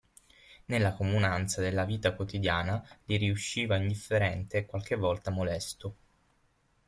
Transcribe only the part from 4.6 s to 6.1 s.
qualche volta molesto.